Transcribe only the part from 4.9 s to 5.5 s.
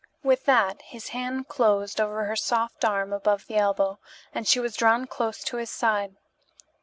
close